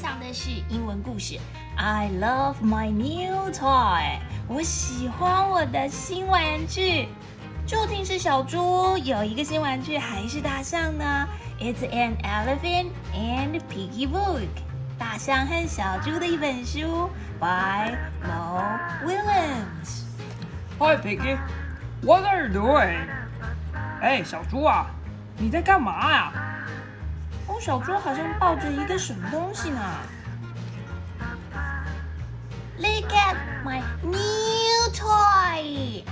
[0.00, 1.38] 享的是英文故事。
[1.76, 4.18] I love my new toy。
[4.48, 7.06] 我喜欢我的新玩具。
[7.66, 11.28] 究竟是小猪有一个新玩具，还是大象呢
[11.60, 14.48] ？It's an elephant and piggy book。
[14.98, 20.04] 大象和小猪的一本书，by Mo Williams。
[20.78, 21.36] Hi Piggy,
[22.00, 23.06] what are you doing?
[24.00, 24.86] 哎，小猪啊，
[25.36, 26.32] 你在干嘛呀？
[27.60, 29.80] 哦，小猪好像抱着一个什么东西呢
[32.78, 36.02] ？Look at my new toy。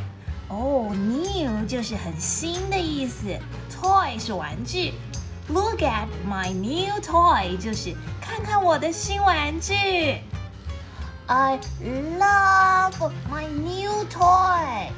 [0.48, 3.26] 哦，new 就是很新的意思
[3.70, 4.92] ，toy 是玩具。
[5.48, 9.74] Look at my new toy 就是看看我的新玩具。
[11.26, 14.90] I love my new toy。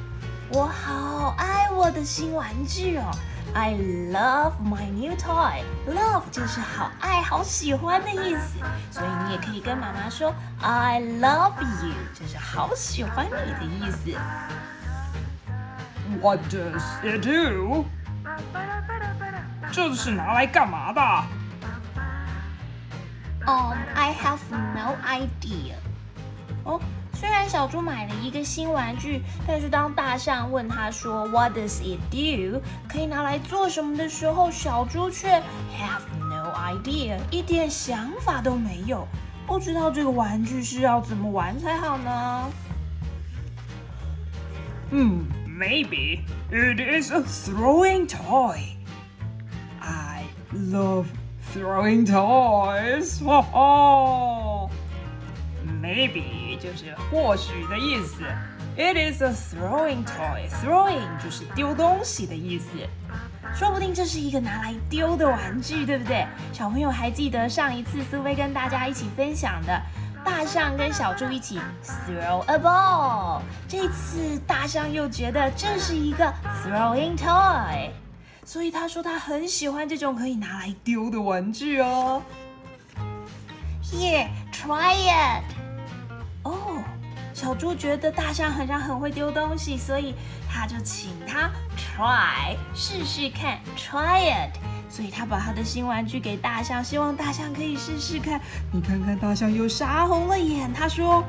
[0.52, 3.08] 我好爱我的新玩具哦。
[3.53, 3.73] I
[4.11, 5.63] love my new toy.
[5.87, 8.59] Love 就是好爱、好喜欢的意思，
[8.91, 14.17] 所以你也可以跟妈妈说 I love you，就是好喜欢你的意思。
[16.21, 17.85] What does it do？
[19.71, 21.01] 这是拿来干嘛的？
[23.47, 24.39] Um, I have
[24.73, 25.75] no idea.
[26.63, 26.81] 哦。
[27.19, 39.07] 虽然小猪买了一个新玩具，但是当大象问他说 "What does it do？" 可以拿来做什么的时候，小猪却 have no idea，一点想法都没有，
[39.47, 42.51] 不知道这个玩具是要怎么玩才好呢？
[44.91, 46.19] 嗯，Maybe
[46.51, 48.75] it is a throwing toy.
[49.79, 51.05] I love
[51.53, 53.23] throwing toys.
[53.23, 54.69] 哈哈。
[55.81, 58.22] Maybe 就是或许的意思。
[58.76, 60.48] It is a throwing toy.
[60.62, 62.68] Throwing 就是丢东西的意思。
[63.52, 66.24] 说不定这是一个拿来丢的玩具，对不对？
[66.52, 69.82] 小朋友还记得上一次苏菲跟大家一起分享的，
[70.24, 73.40] 大象跟小猪一起 throw a ball。
[73.66, 76.32] 这次大象又觉得这是一个
[76.64, 77.90] throwing toy，
[78.44, 82.22] 所以他说他很喜欢这种可以拿来丢的玩具哦。
[83.82, 85.59] Here, try it.
[87.40, 90.14] 哦，小猪觉得大象好像很会丢东西，所以
[90.48, 94.50] 他就请他 try 试试看，try it。
[94.90, 98.40] 所以他把他的新玩具给大象，希望大象可以试试看。
[98.70, 100.72] 你看看，大象又傻红了眼。
[100.72, 101.24] 他说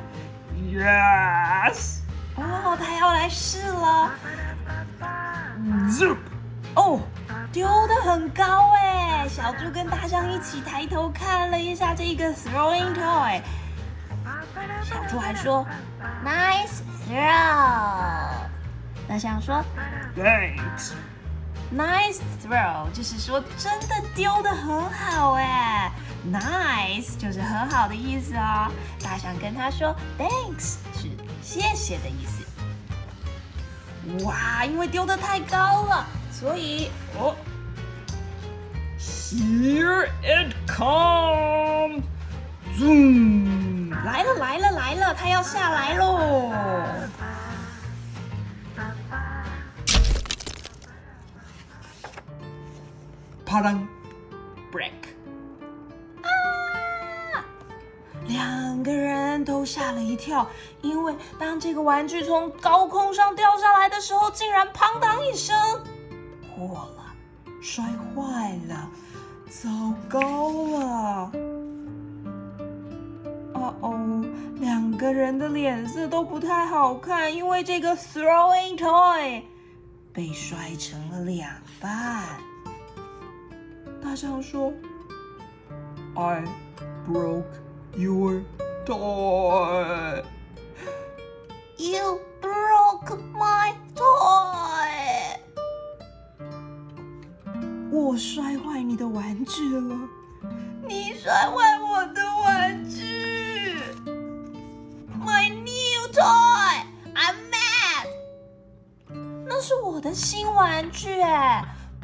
[0.56, 2.00] ：“Yes。”
[2.36, 4.12] 哦，他要来试了。
[5.90, 6.18] Zoop！
[6.76, 7.00] 哦，
[7.52, 9.28] 丢的很高哎！
[9.30, 13.42] 小猪跟大象一起抬头看了一下这个 throwing toy。
[14.84, 15.66] 小猪还说
[16.26, 18.48] ：“Nice throw。”
[19.08, 19.64] 大象说
[20.16, 20.94] ：“Thanks。”
[21.74, 25.90] Nice throw 就是说真的丢的很好哎
[26.30, 28.70] ，Nice 就是很好的意思哦。
[29.02, 31.10] 大象跟他说：“Thanks 是
[31.42, 32.46] 谢谢的意思。”
[34.26, 37.36] 哇，因为丢的太高了，所以哦
[39.00, 42.04] ，Here it comes.
[42.78, 43.92] Zoom.
[44.04, 46.52] 来了来了来了，他要下来喽！
[53.46, 53.86] 啪当
[54.72, 54.92] ，break！
[56.24, 57.44] 啊！
[58.26, 60.48] 两个人都吓了一跳，
[60.82, 65.56] 因为当这个玩具从高空上掉下来的时候，竟然砰当一声
[66.56, 67.14] 破了，
[67.62, 68.90] 摔坏了，
[69.50, 69.70] 糟
[70.08, 71.32] 糕了！
[73.82, 74.26] 哦，
[74.60, 79.42] 两个人的脸色都不太好看，因为这个 throwing toy
[80.14, 81.50] 被摔成了两
[81.80, 82.24] 半。
[84.02, 84.74] 大象说
[86.16, 86.44] ：“I
[87.08, 87.44] broke
[87.96, 88.42] your
[88.86, 90.24] toy.
[91.78, 95.38] You broke my toy.
[97.92, 99.96] 我摔坏你的玩具了，
[100.88, 101.71] 你摔坏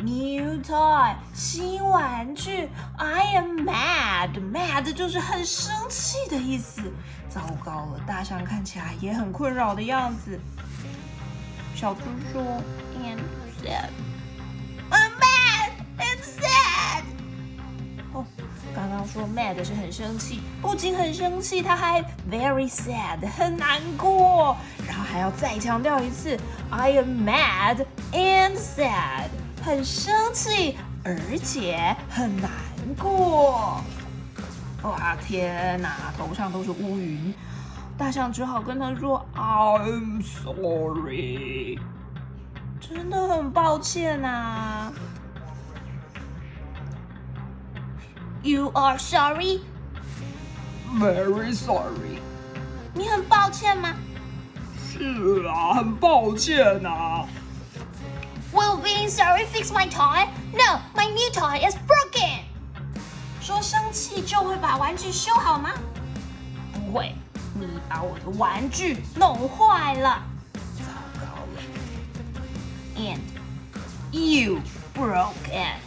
[0.07, 2.69] ，New toy，新玩具。
[2.98, 6.81] I am mad, mad 就是很生气的意思。
[7.27, 10.39] 糟糕了，大象看起来也很困扰的样子。
[11.75, 12.00] 小猪
[12.31, 12.42] 说
[13.04, 13.19] ，And
[13.62, 13.89] sad,
[14.89, 17.04] I'm mad and sad。
[18.13, 18.25] 哦。
[18.74, 24.56] 刚刚说 mad 是很生气，不仅很生气，他还 very sad 很难过，
[24.88, 26.39] 然后还要再强调一次
[26.69, 29.30] ，I am mad and sad
[29.63, 32.50] 很生气，而且很难
[32.98, 33.81] 过。
[34.83, 37.33] 哇，天哪，头上都是乌云。
[37.98, 41.80] 大象只好跟他说：“I'm sorry，
[42.80, 44.94] 真的很抱歉呐。”
[48.44, 49.62] You are sorry?
[51.00, 52.21] Very sorry.
[52.94, 53.94] 你很抱歉吗？
[54.88, 57.25] 是啊，很抱歉呐。
[59.09, 60.27] Sorry fix my toy?
[60.51, 62.42] No, my new toy is broken.
[63.42, 65.71] 说生气就会把玩具修好吗？
[66.74, 67.15] 不会，
[67.54, 70.21] 你把我的玩具弄坏了，
[70.77, 70.83] 糟
[71.21, 71.25] 糕
[71.56, 71.62] 了。
[72.98, 73.19] And
[74.12, 74.59] you
[74.94, 75.80] broke it.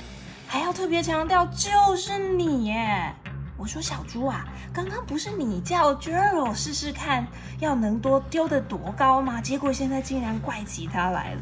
[0.49, 3.15] 还要特别强调，就是你耶！
[3.59, 7.27] 我说小猪啊，刚刚不是你叫 Jero 试试看，
[7.59, 9.43] 要能多丢得多高吗？
[9.43, 11.41] 结果现在竟然怪起他来了，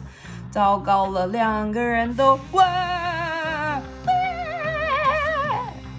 [0.50, 3.80] 糟糕了，两个人都哇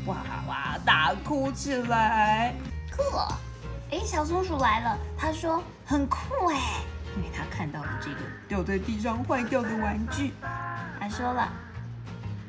[0.05, 0.15] 哇
[0.47, 2.53] 哇大哭起来。
[2.95, 3.03] 酷！
[3.91, 6.17] 哎，小松鼠来了，他说很酷
[6.47, 6.81] 哎，
[7.15, 10.33] 因为他看到了这个掉在地上坏掉的玩具，
[10.99, 11.47] 他说了。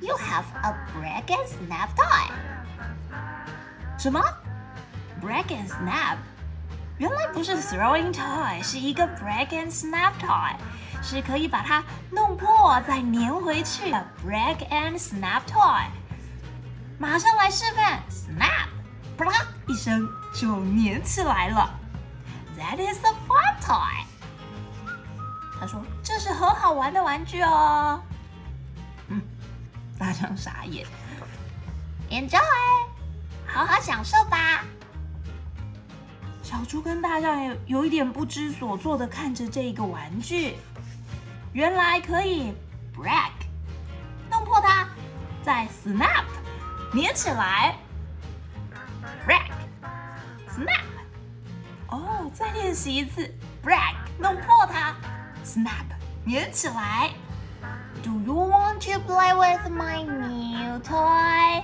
[0.01, 2.31] You have a break and snap toy。
[3.99, 4.19] 什么
[5.21, 6.17] ？break and snap？
[7.01, 10.55] 原来不是 throwing toy，是一个 break and snap toy，
[11.03, 15.87] 是可以把它弄破再粘回去的 break and snap toy。
[16.99, 18.69] 马上来示范，snap，
[19.17, 19.33] 啪
[19.67, 21.71] 一声就粘起来了。
[22.59, 24.05] That is a fun toy。
[25.59, 28.03] 他说这是很好玩的玩具哦。
[29.09, 29.23] 嗯
[29.99, 30.87] 大象傻眼
[32.11, 32.37] ，Enjoy，
[33.47, 34.63] 好好享受吧。
[36.51, 40.57] 小猪跟大象有有一点不知所措的看着这个玩具，
[41.53, 42.53] 原来可以
[42.93, 43.31] break，
[44.29, 44.89] 弄破它，
[45.45, 46.25] 再 snap，
[46.93, 47.77] 粘起来
[49.25, 50.83] ，break，snap，
[51.87, 53.33] 哦，再练习一次
[53.65, 54.97] ，break，弄破它
[55.45, 55.87] ，snap，
[56.29, 57.13] 粘起来。
[58.03, 61.63] Do you want to play with my new toy？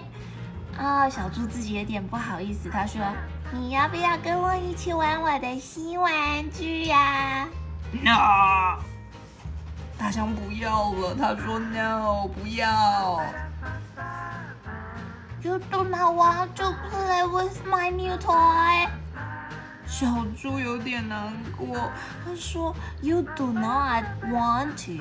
[0.78, 3.02] 啊，小猪自己有点不好意思，他说
[3.52, 6.12] ：“你要不要跟我一起玩我的新玩
[6.50, 7.48] 具呀
[7.92, 8.78] ？”No，
[9.98, 11.14] 大象不要了。
[11.14, 13.22] 他说：“No，不要。
[15.42, 18.88] ”You do not want to play with my new toy？
[19.86, 20.06] 小
[20.36, 21.76] 猪有点难过，
[22.24, 25.00] 他说：“You do not want to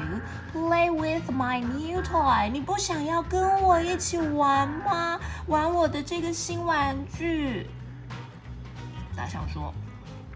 [0.54, 2.50] play with my new toy？
[2.52, 5.20] 你不想要跟我一起玩吗？
[5.48, 7.68] 玩我的这个新玩具？”
[9.16, 9.74] 大象说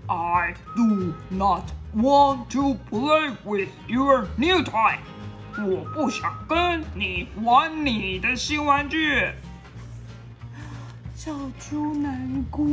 [0.08, 1.64] ：“I do not
[1.96, 4.98] want to play with your new toy。
[5.58, 9.32] 我不想跟你玩你的新玩具。”
[11.14, 12.66] 小猪难过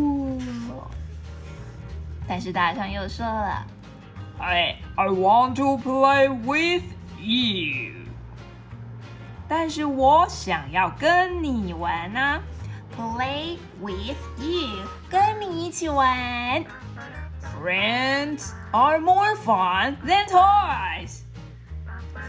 [0.68, 0.90] 了。
[2.28, 3.66] 但是大象又说了
[4.38, 6.84] ：“I I want to play with
[7.18, 7.94] you。”
[9.48, 12.40] 但是我想要跟你玩呢
[12.96, 16.64] ，play with you，跟你一起玩。
[17.54, 21.20] Friends are more fun than toys。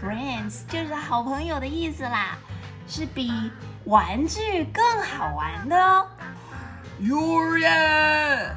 [0.00, 2.38] Friends 就是好朋友的意思啦，
[2.86, 3.50] 是比
[3.84, 6.06] 玩具更好玩的哦。
[7.00, 8.52] You're it。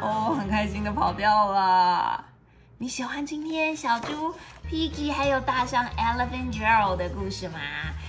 [0.00, 2.24] 哦，很开心的跑掉了。
[2.82, 4.34] 你喜欢今天小猪
[4.66, 7.58] Piggy 还有大象 Elephant Girl 的故事吗？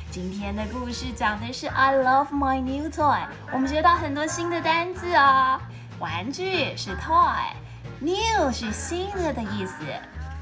[0.10, 3.20] 今天的故事讲的是 I love my new toy。
[3.52, 5.60] 我们学到很多新的单字哦。
[6.00, 9.84] 玩具是 toy，new 是新的的意思，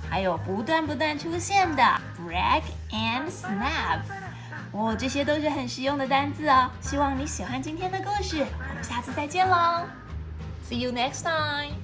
[0.08, 1.82] 还有不断不断出现的
[2.20, 4.02] break and snap。
[4.72, 6.70] 哦，这些都是很实用的单字哦。
[6.82, 9.88] 希望你喜欢今天的故事，我们下次再见喽。
[10.70, 11.79] See you next time.